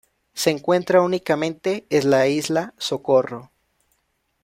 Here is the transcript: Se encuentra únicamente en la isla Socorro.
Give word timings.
Se 0.33 0.49
encuentra 0.49 0.99
únicamente 1.03 1.85
en 1.91 2.09
la 2.09 2.27
isla 2.27 2.73
Socorro. 2.79 3.51